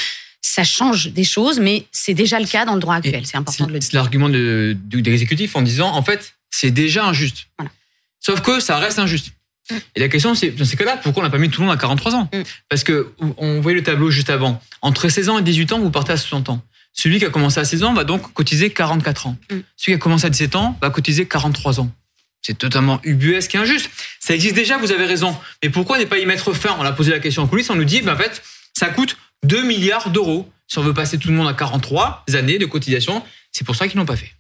ça 0.41 0.65
change 0.65 1.13
des 1.13 1.25
choses, 1.25 1.61
mais 1.61 1.85
c'est 1.93 2.15
déjà 2.15 2.41
le 2.41 2.47
cas 2.47 2.65
dans 2.65 2.75
le 2.75 2.81
droit 2.81 2.95
actuel. 2.95 3.27
C'est 3.27 3.37
important 3.37 3.67
de 3.67 3.73
le 3.73 3.79
dire. 3.79 3.89
C'est 3.91 3.97
l'argument 3.97 4.29
de, 4.29 4.77
de, 4.83 5.11
l'exécutif 5.11 5.55
en 5.55 5.63
disant, 5.63 5.95
en 5.95 6.03
fait, 6.03 6.35
c'est 6.51 6.71
déjà 6.71 7.05
injuste. 7.05 7.49
Sauf 8.21 8.41
que 8.41 8.59
ça 8.61 8.79
reste 8.79 8.99
injuste. 8.99 9.33
Et 9.95 10.01
la 10.01 10.09
question, 10.09 10.35
c'est 10.35 10.51
dans 10.51 10.65
ces 10.65 10.77
cas-là, 10.77 10.97
pourquoi 11.03 11.23
on 11.23 11.27
n'a 11.27 11.31
pas 11.31 11.39
mis 11.39 11.51
tout 11.51 11.61
le 11.61 11.67
monde 11.67 11.77
à 11.77 11.81
43 11.81 12.15
ans 12.15 12.29
mm. 12.33 12.43
Parce 12.69 12.85
que 12.85 13.13
on 13.37 13.61
voyait 13.61 13.79
le 13.79 13.85
tableau 13.85 14.11
juste 14.11 14.31
avant. 14.31 14.61
Entre 14.83 15.09
16 15.09 15.29
ans 15.29 15.39
et 15.39 15.43
18 15.43 15.73
ans, 15.73 15.79
vous 15.81 15.91
partez 15.91 16.13
à 16.13 16.17
60 16.17 16.49
ans. 16.49 16.63
Celui 16.93 17.19
qui 17.19 17.25
a 17.25 17.31
commencé 17.31 17.61
à 17.61 17.65
16 17.65 17.85
ans 17.85 17.95
va 17.95 18.05
donc 18.05 18.33
cotiser 18.33 18.71
44 18.71 19.27
ans. 19.27 19.37
Mm. 19.51 19.57
Celui 19.77 19.93
qui 19.93 19.95
a 19.95 19.99
commencé 19.99 20.27
à 20.27 20.31
17 20.31 20.57
ans 20.57 20.79
va 20.81 20.91
cotiser 20.91 21.27
43 21.27 21.81
ans. 21.81 21.91
C'est 22.43 22.57
totalement 22.57 23.01
ubuesque 23.05 23.55
et 23.55 23.59
injuste. 23.59 23.91
Ça 24.19 24.35
existe 24.35 24.55
déjà, 24.55 24.79
vous 24.79 24.93
avez 24.93 25.05
raison. 25.05 25.37
Mais 25.63 25.71
pourquoi 25.71 25.99
ne 25.99 26.05
pas 26.05 26.19
y 26.19 26.27
mettre 26.27 26.53
fin 26.53 26.75
On 26.79 26.85
a 26.85 26.93
posé 26.93 27.11
la 27.11 27.21
question 27.21 27.43
en 27.43 27.47
coulisses, 27.47 27.71
on 27.71 27.77
nous 27.77 27.85
dit, 27.85 28.01
ben 28.01 28.15
en 28.15 28.17
fait, 28.17 28.43
ça 28.77 28.89
coûte 28.89 29.17
2 29.45 29.63
milliards 29.65 30.11
d'euros 30.11 30.51
si 30.67 30.79
on 30.79 30.83
veut 30.83 30.95
passer 30.95 31.19
tout 31.19 31.29
le 31.29 31.35
monde 31.35 31.49
à 31.49 31.55
43 31.55 32.25
années 32.35 32.59
de 32.59 32.67
cotisation. 32.67 33.23
C'est 33.53 33.65
pour 33.65 33.77
ça 33.77 33.89
qu'ils 33.89 33.99
n'ont 33.99 34.07
pas 34.07 34.17
fait. 34.17 34.33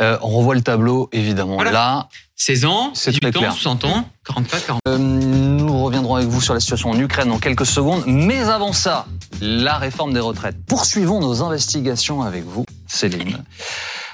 Euh, 0.00 0.18
on 0.22 0.28
revoit 0.28 0.54
le 0.54 0.62
tableau, 0.62 1.08
évidemment. 1.12 1.62
Là, 1.62 2.08
16 2.36 2.64
ans, 2.64 2.92
18 2.94 3.36
ans, 3.36 3.40
60 3.40 3.84
ans, 3.84 4.08
44, 4.24 4.66
40. 4.66 4.80
Euh, 4.88 4.96
nous 4.96 5.82
reviendrons 5.82 6.14
avec 6.14 6.28
vous 6.28 6.40
sur 6.40 6.54
la 6.54 6.60
situation 6.60 6.90
en 6.90 6.98
Ukraine 6.98 7.28
dans 7.28 7.38
quelques 7.38 7.66
secondes. 7.66 8.04
Mais 8.06 8.40
avant 8.48 8.72
ça, 8.72 9.06
la 9.42 9.76
réforme 9.76 10.14
des 10.14 10.20
retraites. 10.20 10.56
Poursuivons 10.66 11.20
nos 11.20 11.42
investigations 11.42 12.22
avec 12.22 12.44
vous, 12.44 12.64
Céline. 12.86 13.44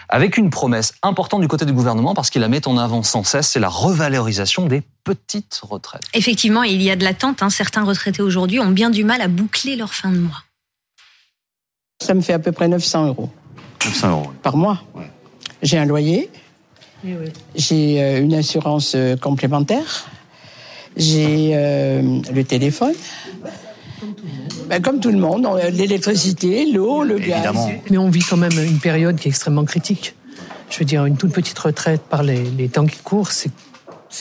Avec 0.08 0.36
une 0.36 0.50
promesse 0.50 0.94
importante 1.02 1.40
du 1.40 1.48
côté 1.48 1.64
du 1.66 1.72
gouvernement, 1.72 2.14
parce 2.14 2.30
qu'il 2.30 2.40
la 2.40 2.48
met 2.48 2.66
en 2.66 2.78
avant 2.78 3.02
sans 3.04 3.22
cesse, 3.22 3.48
c'est 3.48 3.60
la 3.60 3.68
revalorisation 3.68 4.66
des 4.66 4.82
petites 5.04 5.60
retraites. 5.62 6.02
Effectivement, 6.14 6.64
il 6.64 6.82
y 6.82 6.90
a 6.90 6.96
de 6.96 7.04
l'attente. 7.04 7.42
Hein. 7.42 7.50
Certains 7.50 7.84
retraités 7.84 8.22
aujourd'hui 8.22 8.58
ont 8.58 8.70
bien 8.70 8.90
du 8.90 9.04
mal 9.04 9.20
à 9.20 9.28
boucler 9.28 9.76
leur 9.76 9.94
fin 9.94 10.10
de 10.10 10.18
mois. 10.18 10.42
Ça 12.02 12.12
me 12.14 12.20
fait 12.20 12.32
à 12.32 12.38
peu 12.40 12.52
près 12.52 12.66
900 12.68 13.06
euros. 13.06 13.30
900 13.84 14.10
euros. 14.10 14.32
Par 14.42 14.56
mois. 14.56 14.82
J'ai 15.62 15.78
un 15.78 15.86
loyer, 15.86 16.30
j'ai 17.54 18.02
euh, 18.02 18.22
une 18.22 18.34
assurance 18.34 18.94
euh, 18.94 19.16
complémentaire. 19.16 20.08
J'ai 20.96 21.50
euh, 21.54 22.20
le 22.34 22.44
téléphone. 22.44 22.94
Ben, 24.68 24.82
comme 24.82 25.00
tout 25.00 25.10
le 25.10 25.18
monde, 25.18 25.46
l'électricité, 25.72 26.66
l'eau, 26.70 27.02
le 27.02 27.18
gaz. 27.18 27.54
Mais 27.90 27.98
on 27.98 28.08
vit 28.08 28.22
quand 28.28 28.36
même 28.36 28.58
une 28.58 28.78
période 28.78 29.16
qui 29.16 29.28
est 29.28 29.30
extrêmement 29.30 29.64
critique. 29.64 30.14
Je 30.70 30.78
veux 30.78 30.84
dire, 30.84 31.04
une 31.04 31.16
toute 31.16 31.32
petite 31.32 31.58
retraite 31.58 32.02
par 32.02 32.22
les, 32.22 32.42
les 32.42 32.68
temps 32.68 32.86
qui 32.86 32.98
courent, 32.98 33.30
c'est 33.30 33.52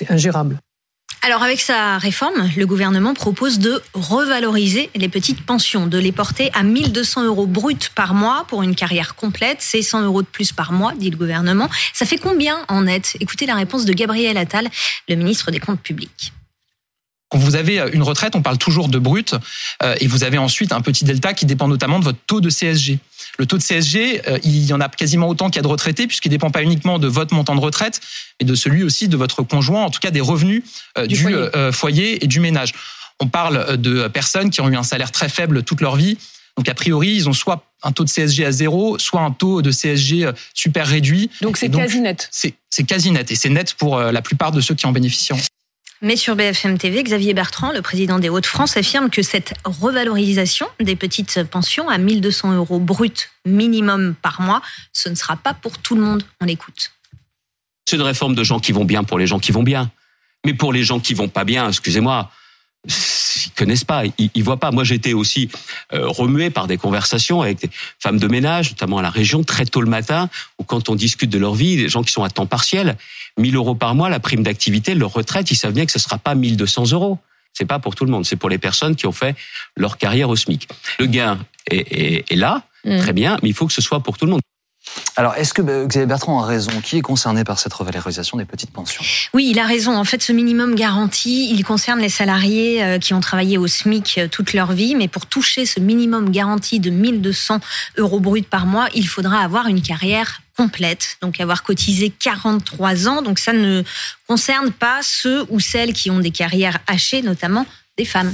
ingérable. 0.10 0.58
Alors 1.25 1.41
avec 1.41 1.60
sa 1.60 1.98
réforme, 1.98 2.51
le 2.55 2.67
gouvernement 2.67 3.15
propose 3.15 3.58
de 3.58 3.82
revaloriser 3.96 4.91
les 4.94 5.10
petites 5.10 5.44
pensions, 5.44 5.88
de 5.88 5.98
les 5.98 6.12
porter 6.12 6.51
à 6.53 6.62
1200 6.62 7.24
euros 7.25 7.48
bruts 7.48 7.89
par 7.96 8.13
mois 8.13 8.46
pour 8.48 8.62
une 8.62 8.75
carrière 8.75 9.15
complète. 9.15 9.58
C'est 9.60 9.82
100 9.82 10.03
euros 10.03 10.22
de 10.22 10.27
plus 10.27 10.51
par 10.51 10.72
mois, 10.72 10.94
dit 10.94 11.10
le 11.10 11.17
gouvernement. 11.17 11.67
Ça 11.96 12.05
fait 12.05 12.20
combien 12.20 12.63
en 12.67 12.84
net? 12.84 13.17
Écoutez 13.22 13.48
la 13.48 13.55
réponse 13.55 13.86
de 13.86 13.94
Gabriel 13.94 14.38
Attal, 14.38 14.70
le 15.10 15.15
ministre 15.15 15.50
des 15.50 15.60
Comptes 15.60 15.82
publics. 15.82 16.32
Quand 17.29 17.39
vous 17.39 17.55
avez 17.55 17.79
une 17.91 18.03
retraite, 18.03 18.36
on 18.36 18.44
parle 18.44 18.60
toujours 18.60 18.88
de 18.88 19.00
brut, 19.00 19.34
euh, 19.82 19.96
et 20.00 20.05
vous 20.05 20.24
avez 20.24 20.38
ensuite 20.38 20.72
un 20.72 20.82
petit 20.82 21.05
delta 21.05 21.34
qui 21.34 21.48
dépend 21.48 21.67
notamment 21.67 21.98
de 21.98 22.03
votre 22.03 22.20
taux 22.27 22.39
de 22.39 22.51
CSG. 22.51 23.00
Le 23.38 23.46
taux 23.46 23.58
de 23.58 23.63
CSG, 23.63 24.22
euh, 24.27 24.39
il 24.44 24.65
y 24.65 24.74
en 24.74 24.82
a 24.82 24.89
quasiment 24.89 25.27
autant 25.27 25.50
qu'il 25.50 25.58
y 25.58 25.60
a 25.60 25.63
de 25.63 25.68
retraités, 25.68 26.08
puisqu'il 26.08 26.30
ne 26.30 26.36
dépend 26.36 26.51
pas 26.51 26.63
uniquement 26.63 27.00
de 27.00 27.08
votre 27.08 27.34
montant 27.34 27.56
de 27.56 27.60
retraite, 27.60 28.00
mais 28.39 28.46
de 28.46 28.56
celui 28.56 28.84
aussi 28.84 29.08
de 29.08 29.18
votre 29.18 29.44
conjoint, 29.44 29.84
en 29.84 29.89
tout 29.89 30.00
cas 30.00 30.12
des 30.12 30.22
revenus 30.22 30.63
euh, 30.98 31.08
du, 31.08 31.27
euh, 31.27 31.72
foyer. 31.72 32.24
et 32.24 32.27
du 32.27 32.39
ménage. 32.39 32.74
On 33.20 33.27
parle 33.27 33.77
de 33.77 34.08
personnes 34.08 34.50
qui 34.50 34.62
ont 34.62 34.70
eu 34.70 34.75
un 34.75 34.84
salaire 34.84 35.12
très 35.12 35.30
faible 35.30 35.63
toute 35.63 35.82
leur 35.82 35.96
vie. 35.96 36.18
Donc 36.58 36.68
a 36.70 36.74
priori, 36.74 37.10
ils 37.10 37.30
ont 37.30 37.34
soit 37.34 37.63
un 37.84 37.92
taux 37.92 38.04
de 38.04 38.10
CSG 38.10 38.46
à 38.46 38.51
zéro, 38.51 38.98
soit 39.00 39.22
un 39.22 39.32
taux 39.32 39.62
de 39.62 39.72
CSG 39.72 40.32
super 40.54 40.88
réduit. 40.88 41.30
Donc 41.42 41.58
c'est 41.58 41.70
quasi 41.70 42.01
net. 42.01 42.30
C'est 42.32 42.84
quasi 42.84 43.12
net 43.12 43.32
et 43.32 43.36
c'est 43.36 43.50
net 43.50 43.74
pour 43.74 44.00
la 44.00 44.22
plupart 44.22 44.51
de 44.51 44.60
ceux 44.60 44.75
qui 44.75 44.86
en 44.86 44.92
bénéficient. 44.92 45.34
Mais 46.02 46.16
sur 46.16 46.36
BFM 46.36 46.78
TV, 46.78 47.04
Xavier 47.04 47.34
Bertrand, 47.34 47.72
le 47.72 47.82
président 47.82 48.20
des 48.20 48.30
Hauts-de-France, 48.30 48.78
affirme 48.78 49.10
que 49.10 49.22
cette 49.22 49.54
revalorisation 49.64 50.68
des 50.80 50.96
petites 50.96 51.44
pensions 51.44 51.90
à 51.90 51.98
1200 51.98 52.54
euros 52.54 52.80
brut 52.80 53.32
minimum 53.46 54.16
par 54.22 54.42
mois, 54.42 54.62
ce 54.92 55.10
ne 55.10 55.16
sera 55.16 55.38
pas 55.38 55.54
pour 55.54 55.78
tout 55.78 55.96
le 55.96 56.02
monde. 56.02 56.24
On 56.42 56.46
l'écoute. 56.46 56.92
C'est 57.86 57.96
une 57.96 58.02
réforme 58.02 58.36
de 58.36 58.44
gens 58.44 58.60
qui 58.60 58.72
vont 58.72 58.86
bien 58.86 59.04
pour 59.04 59.18
les 59.18 59.28
gens 59.28 59.40
qui 59.40 59.52
vont 59.52 59.64
bien. 59.64 59.92
Mais 60.46 60.54
pour 60.54 60.74
les 60.74 60.84
gens 60.84 61.00
qui 61.00 61.14
vont 61.14 61.30
pas 61.30 61.44
bien, 61.44 61.68
excusez-moi, 61.68 62.30
ils 62.88 63.51
connaissent 63.56 63.84
pas, 63.84 64.04
ils, 64.06 64.30
ils 64.34 64.44
voient 64.44 64.60
pas. 64.60 64.72
Moi, 64.72 64.84
j'étais 64.84 65.13
aussi 65.13 65.50
euh, 65.94 66.08
remué 66.08 66.50
par 66.50 66.68
des 66.68 66.77
conversations 66.77 67.42
avec 67.42 67.60
des 67.62 67.70
femmes 68.00 68.18
de 68.20 68.27
ménage, 68.27 68.72
notamment 68.72 69.00
à 69.00 69.01
la 69.01 69.10
région, 69.10 69.44
très 69.44 69.65
tôt 69.65 69.82
le 69.82 69.89
matin, 69.89 70.30
où 70.60 70.63
quand 70.63 70.89
on 70.89 70.96
discute 70.96 71.30
de 71.30 71.38
leur 71.38 71.54
vie, 71.54 71.75
des 71.77 71.89
gens 71.89 72.04
qui 72.04 72.12
sont 72.12 72.24
à 72.24 72.30
temps 72.30 72.46
partiel, 72.46 72.98
1000 73.38 73.56
euros 73.56 73.75
par 73.75 73.96
mois, 73.96 74.10
la 74.10 74.20
prime 74.20 74.44
d'activité, 74.44 74.96
leur 74.96 75.13
retraite, 75.13 75.51
ils 75.51 75.56
savent 75.56 75.74
bien 75.74 75.86
que 75.86 75.92
ce 75.92 76.00
sera 76.00 76.18
pas 76.18 76.36
1200 76.36 76.92
euros. 76.92 77.20
C'est 77.54 77.65
pas 77.65 77.80
pour 77.80 77.96
tout 77.96 78.04
le 78.06 78.12
monde, 78.12 78.25
c'est 78.25 78.36
pour 78.36 78.50
les 78.50 78.58
personnes 78.58 78.96
qui 78.96 79.08
ont 79.08 79.13
fait 79.13 79.36
leur 79.77 79.98
carrière 79.98 80.30
au 80.30 80.36
SMIC. 80.36 80.68
Le 81.00 81.06
gain 81.06 81.39
est, 81.72 81.92
est, 81.92 82.32
est 82.32 82.36
là, 82.36 82.63
Mm. 82.86 83.00
très 83.00 83.13
bien, 83.13 83.38
mais 83.42 83.50
il 83.50 83.54
faut 83.56 83.65
que 83.68 83.74
ce 83.74 83.82
soit 83.82 84.00
pour 84.00 84.18
tout 84.18 84.25
le 84.25 84.32
monde. 84.32 84.42
Alors, 85.18 85.36
est-ce 85.36 85.54
que 85.54 85.62
euh, 85.62 85.86
Xavier 85.86 86.06
Bertrand 86.06 86.42
a 86.42 86.46
raison? 86.46 86.72
Qui 86.82 86.98
est 86.98 87.02
concerné 87.02 87.44
par 87.44 87.60
cette 87.60 87.74
revalorisation 87.74 88.38
des 88.38 88.46
petites 88.46 88.72
pensions? 88.72 89.04
Oui, 89.34 89.48
il 89.50 89.60
a 89.60 89.66
raison. 89.66 89.96
En 89.96 90.04
fait, 90.04 90.22
ce 90.22 90.32
minimum 90.32 90.75
garanti, 90.75 91.50
il 91.52 91.64
concerne 91.64 92.00
les 92.00 92.10
salariés 92.10 92.84
euh, 92.84 93.00
qui 93.00 93.14
ont 93.14 93.22
travaillé 93.22 93.58
au 93.58 93.68
SMIC 93.68 94.18
euh, 94.18 94.28
toute 94.28 94.54
leur 94.54 94.74
vie. 94.74 94.96
Mais 94.96 95.08
pour 95.08 95.25
toucher 95.25 95.66
ce 95.66 95.80
minimum 95.80 96.32
garanti 96.32 96.80
de 96.80 96.90
1200 96.90 97.60
euros 97.98 98.20
bruts 98.20 98.42
par 98.42 98.66
mois, 98.66 98.88
il 98.94 99.08
faudra 99.08 99.40
avoir 99.40 99.68
une 99.68 99.82
carrière 99.82 100.42
complète, 100.58 101.18
donc 101.22 101.40
avoir 101.40 101.64
cotisé 101.64 102.10
43 102.10 103.08
ans. 103.08 103.22
Donc 103.22 103.40
ça 103.40 103.54
ne 103.54 103.84
concerne 104.28 104.72
pas 104.72 105.00
ceux 105.02 105.46
ou 105.50 105.60
celles 105.60 105.94
qui 105.94 106.12
ont 106.12 106.20
des 106.20 106.32
carrières 106.32 106.80
hachées, 106.88 107.22
notamment 107.22 107.66
des 107.98 108.06
femmes. 108.06 108.34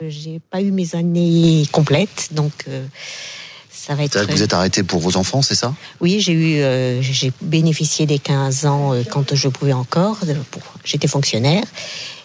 J'ai 0.00 0.40
pas 0.50 0.60
eu 0.60 0.70
mes 0.70 0.94
années 0.94 1.66
complètes, 1.72 2.28
donc 2.32 2.52
euh, 2.68 2.86
ça 3.86 3.94
va 3.94 4.04
être. 4.04 4.12
C'est-à-dire 4.12 4.28
que 4.32 4.36
Vous 4.38 4.42
êtes 4.42 4.52
arrêté 4.54 4.82
pour 4.82 5.00
vos 5.00 5.16
enfants, 5.16 5.42
c'est 5.42 5.54
ça? 5.54 5.72
Oui, 6.00 6.20
j'ai 6.20 6.32
eu, 6.32 6.60
euh, 6.62 7.00
j'ai 7.02 7.32
bénéficié 7.40 8.06
des 8.06 8.18
15 8.18 8.66
ans 8.66 8.92
euh, 8.92 9.02
quand 9.08 9.34
je 9.34 9.48
pouvais 9.48 9.72
encore. 9.72 10.18
pour- 10.50 10.62
J'étais 10.84 11.08
fonctionnaire 11.08 11.64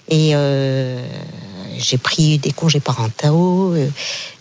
et 0.10 0.32
euh, 0.36 1.04
j'ai 1.78 1.98
pris 1.98 2.38
des 2.40 2.52
congés 2.52 2.80
parentaux, 2.80 3.74
euh, 3.74 3.88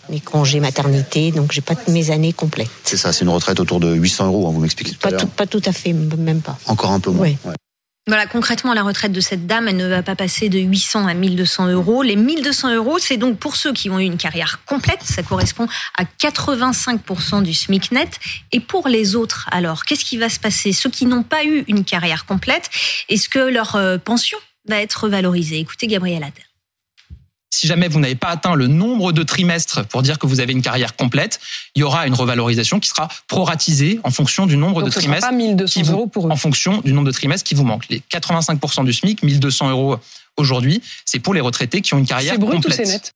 mes 0.09 0.19
congés 0.19 0.59
maternité, 0.59 1.31
donc 1.31 1.51
j'ai 1.51 1.61
pas 1.61 1.75
mes 1.87 2.11
années 2.11 2.33
complètes. 2.33 2.69
C'est 2.83 2.97
ça, 2.97 3.13
c'est 3.13 3.23
une 3.23 3.29
retraite 3.29 3.59
autour 3.59 3.79
de 3.79 3.93
800 3.93 4.27
euros, 4.27 4.47
hein, 4.47 4.51
vous 4.53 4.59
m'expliquez 4.59 4.91
tout 4.91 4.97
à 5.01 5.01
Pas 5.03 5.09
l'heure. 5.11 5.21
tout, 5.21 5.27
pas 5.27 5.47
tout 5.47 5.61
à 5.65 5.71
fait, 5.71 5.93
même 5.93 6.41
pas. 6.41 6.57
Encore 6.67 6.91
un 6.91 6.99
peu 6.99 7.11
moins. 7.11 7.23
Oui. 7.27 7.37
ouais. 7.45 7.53
Voilà, 8.07 8.25
concrètement, 8.25 8.73
la 8.73 8.81
retraite 8.81 9.11
de 9.11 9.21
cette 9.21 9.45
dame, 9.45 9.67
elle 9.67 9.77
ne 9.77 9.87
va 9.87 10.01
pas 10.01 10.15
passer 10.15 10.49
de 10.49 10.57
800 10.57 11.05
à 11.05 11.13
1200 11.13 11.67
euros. 11.67 12.01
Les 12.01 12.15
1200 12.15 12.73
euros, 12.73 12.97
c'est 12.97 13.17
donc 13.17 13.37
pour 13.37 13.55
ceux 13.55 13.73
qui 13.73 13.91
ont 13.91 13.99
eu 13.99 14.03
une 14.05 14.17
carrière 14.17 14.65
complète, 14.65 15.03
ça 15.03 15.21
correspond 15.21 15.67
à 15.95 16.03
85% 16.03 17.43
du 17.43 17.53
SMIC 17.53 17.91
net. 17.91 18.19
Et 18.51 18.59
pour 18.59 18.87
les 18.87 19.15
autres, 19.15 19.47
alors, 19.51 19.85
qu'est-ce 19.85 20.03
qui 20.03 20.17
va 20.17 20.29
se 20.29 20.39
passer? 20.39 20.73
Ceux 20.73 20.89
qui 20.89 21.05
n'ont 21.05 21.23
pas 21.23 21.45
eu 21.45 21.63
une 21.67 21.83
carrière 21.83 22.25
complète, 22.25 22.71
est-ce 23.07 23.29
que 23.29 23.39
leur 23.39 23.75
euh, 23.75 23.99
pension 23.99 24.39
va 24.67 24.81
être 24.81 25.07
valorisée? 25.07 25.59
Écoutez 25.59 25.85
Gabriel 25.85 26.23
Attal. 26.23 26.50
Si 27.53 27.67
jamais 27.67 27.89
vous 27.89 27.99
n'avez 27.99 28.15
pas 28.15 28.29
atteint 28.29 28.55
le 28.55 28.67
nombre 28.67 29.11
de 29.11 29.23
trimestres 29.23 29.85
pour 29.87 30.01
dire 30.01 30.17
que 30.19 30.25
vous 30.25 30.39
avez 30.39 30.53
une 30.53 30.61
carrière 30.61 30.95
complète, 30.95 31.39
il 31.75 31.79
y 31.81 31.83
aura 31.83 32.07
une 32.07 32.13
revalorisation 32.13 32.79
qui 32.79 32.87
sera 32.89 33.09
proratisée 33.27 33.99
en 34.03 34.09
fonction 34.09 34.45
du 34.47 34.55
nombre 34.55 34.79
Donc 34.81 34.85
de 34.89 34.93
ce 34.93 35.01
sera 35.01 35.01
trimestres 35.19 35.29
pas 35.29 35.35
1200 35.35 35.73
qui 35.73 35.83
vous- 35.85 35.91
euros 35.93 36.07
pour 36.07 36.27
eux. 36.27 36.31
en 36.31 36.37
fonction 36.37 36.79
du 36.81 36.93
nombre 36.93 37.07
de 37.07 37.11
trimestres 37.11 37.43
qui 37.47 37.53
vous 37.53 37.65
manquent. 37.65 37.87
Les 37.89 38.01
85% 38.09 38.85
du 38.85 38.93
SMIC, 38.93 39.21
1200 39.21 39.69
euros 39.69 39.97
aujourd'hui, 40.37 40.81
c'est 41.05 41.19
pour 41.19 41.33
les 41.33 41.41
retraités 41.41 41.81
qui 41.81 41.93
ont 41.93 41.97
une 41.97 42.05
carrière 42.05 42.33
C'est 42.33 42.39
brut 42.39 42.53
ou 42.59 42.61
complète. 42.61 42.77
c'est 42.85 42.91
net? 42.91 43.13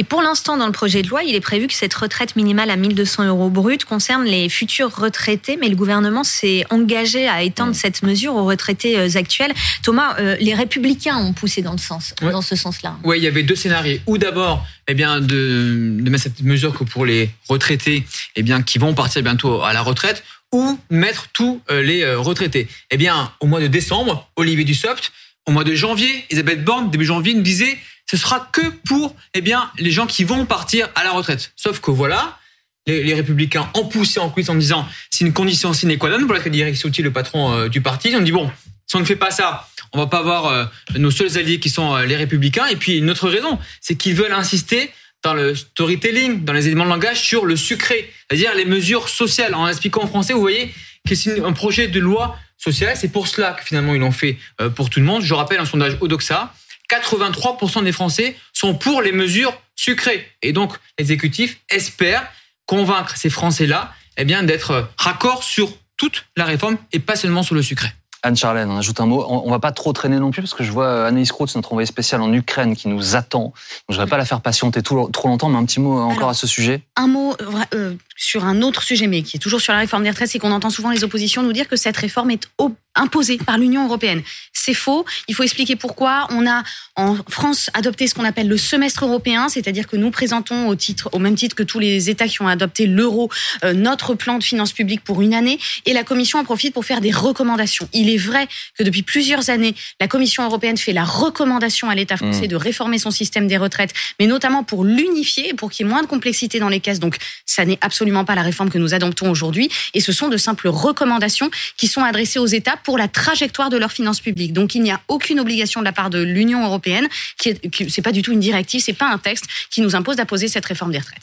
Et 0.00 0.04
pour 0.04 0.22
l'instant, 0.22 0.56
dans 0.56 0.66
le 0.66 0.72
projet 0.72 1.02
de 1.02 1.08
loi, 1.08 1.24
il 1.24 1.34
est 1.34 1.40
prévu 1.40 1.66
que 1.66 1.74
cette 1.74 1.92
retraite 1.92 2.36
minimale 2.36 2.70
à 2.70 2.76
1200 2.76 3.24
euros 3.26 3.50
brut 3.50 3.84
concerne 3.84 4.24
les 4.24 4.48
futurs 4.48 4.94
retraités, 4.94 5.58
mais 5.60 5.68
le 5.68 5.74
gouvernement 5.74 6.22
s'est 6.22 6.64
engagé 6.70 7.26
à 7.26 7.42
étendre 7.42 7.74
cette 7.74 8.04
mesure 8.04 8.36
aux 8.36 8.44
retraités 8.44 8.96
euh, 8.96 9.08
actuels. 9.16 9.52
Thomas, 9.82 10.14
euh, 10.20 10.36
les 10.38 10.54
républicains 10.54 11.16
ont 11.18 11.32
poussé 11.32 11.62
dans, 11.62 11.72
le 11.72 11.78
sens, 11.78 12.14
Ouais. 12.22 12.30
dans 12.30 12.42
ce 12.42 12.54
sens-là. 12.54 12.96
Ouais, 13.02 13.18
il 13.18 13.24
y 13.24 13.26
avait 13.26 13.42
deux 13.42 13.56
scénarios. 13.56 13.98
Ou 14.06 14.18
d'abord, 14.18 14.64
eh 14.86 14.94
bien, 14.94 15.20
de, 15.20 15.96
de 16.00 16.10
mettre 16.10 16.22
cette 16.22 16.42
mesure 16.42 16.78
que 16.78 16.84
pour 16.84 17.04
les 17.04 17.30
retraités, 17.48 18.06
eh 18.36 18.44
bien, 18.44 18.62
qui 18.62 18.78
vont 18.78 18.94
partir 18.94 19.20
bientôt 19.24 19.62
à 19.62 19.72
la 19.72 19.82
retraite, 19.82 20.22
ou 20.52 20.78
mettre 20.90 21.26
tous 21.32 21.60
euh, 21.72 21.82
les 21.82 22.14
retraités. 22.14 22.68
Eh 22.92 22.96
bien, 22.98 23.32
au 23.40 23.46
mois 23.48 23.60
de 23.60 23.66
décembre, 23.66 24.30
Olivier 24.36 24.64
Dussopt, 24.64 25.10
au 25.44 25.50
mois 25.50 25.64
de 25.64 25.74
janvier, 25.74 26.24
Elisabeth 26.30 26.62
Borne, 26.62 26.88
début 26.88 27.04
janvier, 27.04 27.34
nous 27.34 27.42
disait, 27.42 27.76
ce 28.10 28.16
sera 28.16 28.48
que 28.52 28.62
pour, 28.86 29.14
eh 29.34 29.40
bien, 29.40 29.70
les 29.78 29.90
gens 29.90 30.06
qui 30.06 30.24
vont 30.24 30.46
partir 30.46 30.88
à 30.94 31.04
la 31.04 31.10
retraite. 31.10 31.52
Sauf 31.56 31.80
que 31.80 31.90
voilà, 31.90 32.38
les, 32.86 33.14
républicains 33.14 33.68
ont 33.74 33.84
poussé 33.84 34.18
en 34.18 34.30
coulisses 34.30 34.48
en 34.48 34.54
disant, 34.54 34.88
c'est 35.10 35.24
une 35.24 35.32
condition 35.34 35.72
sine 35.74 35.98
qua 35.98 36.08
non, 36.08 36.26
voilà 36.26 36.42
dit 36.48 36.60
Eric 36.60 36.76
Ciotti, 36.76 37.02
le 37.02 37.12
patron 37.12 37.52
euh, 37.52 37.68
du 37.68 37.82
parti. 37.82 38.14
On 38.16 38.22
dit, 38.22 38.32
bon, 38.32 38.50
si 38.86 38.96
on 38.96 39.00
ne 39.00 39.04
fait 39.04 39.16
pas 39.16 39.30
ça, 39.30 39.68
on 39.92 39.98
va 39.98 40.06
pas 40.06 40.18
avoir 40.18 40.46
euh, 40.46 40.64
nos 40.96 41.10
seuls 41.10 41.36
alliés 41.36 41.60
qui 41.60 41.68
sont 41.68 41.94
euh, 41.94 42.06
les 42.06 42.16
républicains. 42.16 42.66
Et 42.66 42.76
puis 42.76 42.96
une 42.96 43.10
autre 43.10 43.28
raison, 43.28 43.58
c'est 43.82 43.96
qu'ils 43.96 44.14
veulent 44.14 44.32
insister 44.32 44.90
dans 45.22 45.34
le 45.34 45.54
storytelling, 45.54 46.44
dans 46.44 46.54
les 46.54 46.66
éléments 46.66 46.84
de 46.84 46.90
langage, 46.90 47.20
sur 47.20 47.44
le 47.44 47.56
sucré, 47.56 48.10
c'est-à-dire 48.30 48.54
les 48.54 48.64
mesures 48.64 49.10
sociales. 49.10 49.54
En 49.54 49.68
expliquant 49.68 50.04
en 50.04 50.06
français, 50.06 50.32
vous 50.32 50.40
voyez 50.40 50.72
que 51.06 51.14
c'est 51.14 51.44
un 51.44 51.52
projet 51.52 51.88
de 51.88 52.00
loi 52.00 52.38
sociale. 52.56 52.96
C'est 52.96 53.12
pour 53.12 53.26
cela 53.26 53.52
que 53.52 53.64
finalement 53.64 53.94
ils 53.94 54.00
l'ont 54.00 54.12
fait 54.12 54.38
pour 54.76 54.90
tout 54.90 55.00
le 55.00 55.06
monde. 55.06 55.22
Je 55.22 55.34
rappelle 55.34 55.58
un 55.58 55.64
sondage 55.64 55.96
Odoxa, 56.00 56.54
83% 56.88 57.84
des 57.84 57.92
Français 57.92 58.36
sont 58.52 58.74
pour 58.74 59.02
les 59.02 59.12
mesures 59.12 59.60
sucrées. 59.76 60.26
Et 60.42 60.52
donc 60.52 60.72
l'exécutif 60.98 61.58
espère 61.68 62.30
convaincre 62.66 63.16
ces 63.16 63.30
Français-là 63.30 63.92
eh 64.16 64.24
d'être 64.24 64.90
raccord 64.96 65.42
sur 65.42 65.70
toute 65.96 66.26
la 66.36 66.44
réforme 66.44 66.76
et 66.92 66.98
pas 66.98 67.16
seulement 67.16 67.42
sur 67.42 67.54
le 67.54 67.62
sucré. 67.62 67.88
Anne-Charlène, 68.22 68.70
on 68.70 68.76
ajoute 68.76 69.00
un 69.00 69.06
mot. 69.06 69.24
On 69.28 69.42
on 69.46 69.50
va 69.50 69.58
pas 69.60 69.72
trop 69.72 69.92
traîner 69.92 70.18
non 70.18 70.30
plus 70.30 70.42
parce 70.42 70.54
que 70.54 70.64
je 70.64 70.70
vois 70.72 71.06
Anaïs 71.06 71.30
Krautz, 71.32 71.54
notre 71.54 71.72
envoyée 71.72 71.86
spéciale 71.86 72.20
en 72.20 72.32
Ukraine, 72.32 72.76
qui 72.76 72.88
nous 72.88 73.16
attend. 73.16 73.52
Je 73.88 73.96
ne 73.98 74.02
vais 74.04 74.08
pas 74.10 74.18
la 74.18 74.24
faire 74.24 74.40
patienter 74.40 74.82
tout- 74.82 75.08
trop 75.12 75.28
longtemps, 75.28 75.48
mais 75.48 75.58
un 75.58 75.64
petit 75.64 75.80
mot 75.80 75.98
encore 75.98 76.16
Alors, 76.18 76.28
à 76.30 76.34
ce 76.34 76.46
sujet. 76.46 76.82
Un 76.96 77.06
mot 77.06 77.34
euh, 77.40 77.46
euh, 77.74 77.94
sur 78.16 78.44
un 78.44 78.60
autre 78.62 78.82
sujet, 78.82 79.06
mais 79.06 79.22
qui 79.22 79.36
est 79.36 79.40
toujours 79.40 79.60
sur 79.60 79.72
la 79.72 79.78
réforme 79.78 80.02
des 80.02 80.10
retraites, 80.10 80.28
c'est 80.30 80.38
qu'on 80.38 80.52
entend 80.52 80.70
souvent 80.70 80.90
les 80.90 81.04
oppositions 81.04 81.42
nous 81.42 81.52
dire 81.52 81.68
que 81.68 81.76
cette 81.76 81.96
réforme 81.96 82.30
est 82.32 82.48
imposée 82.94 83.38
par 83.38 83.58
l'Union 83.58 83.84
européenne. 83.86 84.22
C'est 84.52 84.74
faux. 84.74 85.04
Il 85.28 85.34
faut 85.36 85.44
expliquer 85.44 85.76
pourquoi. 85.76 86.26
On 86.30 86.46
a 86.48 86.64
en 86.96 87.16
France 87.28 87.70
adopté 87.74 88.08
ce 88.08 88.14
qu'on 88.14 88.24
appelle 88.24 88.48
le 88.48 88.56
semestre 88.56 89.04
européen, 89.04 89.48
c'est-à-dire 89.48 89.86
que 89.86 89.96
nous 89.96 90.10
présentons 90.10 90.66
au 90.66 90.74
titre, 90.74 91.08
au 91.12 91.20
même 91.20 91.36
titre 91.36 91.54
que 91.54 91.62
tous 91.62 91.78
les 91.78 92.10
États 92.10 92.26
qui 92.26 92.42
ont 92.42 92.48
adopté 92.48 92.86
l'euro, 92.86 93.30
euh, 93.64 93.72
notre 93.72 94.14
plan 94.14 94.36
de 94.38 94.42
finances 94.42 94.72
publiques 94.72 95.04
pour 95.04 95.22
une 95.22 95.32
année, 95.32 95.58
et 95.86 95.92
la 95.92 96.02
Commission 96.02 96.40
en 96.40 96.44
profite 96.44 96.74
pour 96.74 96.84
faire 96.84 97.00
des 97.00 97.12
recommandations. 97.12 97.88
Il 97.92 98.07
est 98.08 98.16
vrai 98.16 98.46
que 98.78 98.82
depuis 98.82 99.02
plusieurs 99.02 99.50
années, 99.50 99.74
la 100.00 100.08
Commission 100.08 100.44
européenne 100.44 100.76
fait 100.76 100.92
la 100.92 101.04
recommandation 101.04 101.90
à 101.90 101.94
l'État 101.94 102.16
français 102.16 102.44
Mmh. 102.44 102.46
de 102.48 102.56
réformer 102.56 102.98
son 102.98 103.10
système 103.10 103.48
des 103.48 103.56
retraites, 103.56 103.92
mais 104.20 104.26
notamment 104.26 104.62
pour 104.64 104.84
l'unifier, 104.84 105.54
pour 105.54 105.70
qu'il 105.70 105.84
y 105.86 105.88
ait 105.88 105.92
moins 105.92 106.02
de 106.02 106.06
complexité 106.06 106.58
dans 106.60 106.68
les 106.68 106.80
caisses. 106.80 107.00
Donc, 107.00 107.16
ça 107.46 107.64
n'est 107.64 107.78
absolument 107.80 108.24
pas 108.24 108.34
la 108.34 108.42
réforme 108.42 108.70
que 108.70 108.78
nous 108.78 108.94
adoptons 108.94 109.30
aujourd'hui, 109.30 109.68
et 109.94 110.00
ce 110.00 110.12
sont 110.12 110.28
de 110.28 110.36
simples 110.36 110.68
recommandations 110.68 111.50
qui 111.76 111.88
sont 111.88 112.02
adressées 112.02 112.38
aux 112.38 112.46
États 112.46 112.76
pour 112.76 112.96
la 112.98 113.08
trajectoire 113.08 113.70
de 113.70 113.76
leurs 113.76 113.92
finances 113.92 114.20
publiques. 114.20 114.52
Donc, 114.52 114.74
il 114.74 114.82
n'y 114.82 114.90
a 114.92 115.00
aucune 115.08 115.40
obligation 115.40 115.80
de 115.80 115.84
la 115.84 115.92
part 115.92 116.10
de 116.10 116.20
l'Union 116.22 116.64
européenne, 116.64 117.08
qui 117.38 117.48
est, 117.50 117.68
qui- 117.70 117.90
c'est 117.90 118.02
pas 118.02 118.12
du 118.12 118.22
tout 118.22 118.32
une 118.32 118.40
directive, 118.40 118.80
c'est 118.82 118.92
pas 118.92 119.08
un 119.10 119.18
texte 119.18 119.46
qui 119.70 119.80
nous 119.80 119.96
impose 119.96 120.16
d'apposer 120.16 120.48
cette 120.48 120.66
réforme 120.66 120.92
des 120.92 120.98
retraites. 120.98 121.22